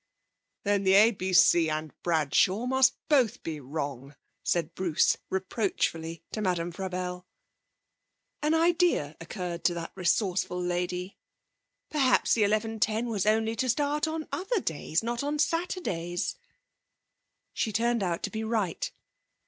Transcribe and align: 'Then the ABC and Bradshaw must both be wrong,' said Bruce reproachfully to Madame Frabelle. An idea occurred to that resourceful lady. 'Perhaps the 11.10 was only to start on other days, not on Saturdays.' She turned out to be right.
'Then 0.63 0.83
the 0.83 0.93
ABC 0.93 1.71
and 1.71 1.93
Bradshaw 2.01 2.65
must 2.65 2.95
both 3.07 3.43
be 3.43 3.59
wrong,' 3.59 4.15
said 4.43 4.73
Bruce 4.73 5.17
reproachfully 5.29 6.23
to 6.31 6.41
Madame 6.41 6.71
Frabelle. 6.71 7.27
An 8.41 8.55
idea 8.55 9.15
occurred 9.21 9.63
to 9.65 9.75
that 9.75 9.91
resourceful 9.93 10.59
lady. 10.59 11.19
'Perhaps 11.91 12.33
the 12.33 12.41
11.10 12.41 13.11
was 13.11 13.27
only 13.27 13.55
to 13.55 13.69
start 13.69 14.07
on 14.07 14.27
other 14.31 14.59
days, 14.59 15.03
not 15.03 15.21
on 15.23 15.37
Saturdays.' 15.37 16.35
She 17.53 17.71
turned 17.71 18.01
out 18.01 18.23
to 18.23 18.31
be 18.31 18.43
right. 18.43 18.91